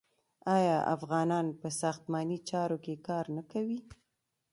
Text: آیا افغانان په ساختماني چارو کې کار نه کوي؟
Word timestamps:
آیا 0.57 0.77
افغانان 0.95 1.47
په 1.61 1.67
ساختماني 1.81 2.37
چارو 2.49 2.77
کې 2.83 3.03
کار 3.07 3.25
نه 3.37 3.43
کوي؟ 3.51 3.79